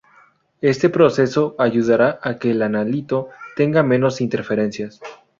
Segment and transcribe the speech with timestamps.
[0.61, 4.99] Este proceso ayudara a que el analito tenga menos interferencias.